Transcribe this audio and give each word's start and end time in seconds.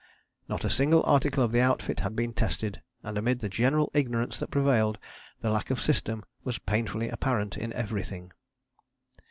"Not 0.49 0.65
a 0.65 0.69
single 0.71 1.03
article 1.05 1.43
of 1.43 1.51
the 1.51 1.61
outfit 1.61 1.99
had 1.99 2.15
been 2.15 2.33
tested; 2.33 2.81
and 3.03 3.19
amid 3.19 3.39
the 3.39 3.47
general 3.49 3.91
ignorance 3.93 4.39
that 4.39 4.49
prevailed 4.49 4.97
the 5.41 5.51
lack 5.51 5.69
of 5.69 5.79
system 5.79 6.23
was 6.43 6.57
painfully 6.57 7.09
apparent 7.09 7.55
in 7.55 7.71
everything." 7.73 8.31